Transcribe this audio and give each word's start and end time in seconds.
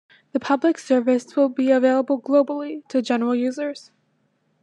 The 0.31 0.39
public 0.39 0.79
service 0.79 1.35
will 1.35 1.49
be 1.49 1.69
available 1.69 2.19
globally 2.19 2.83
to 2.87 3.03
general 3.03 3.35
users. 3.35 3.91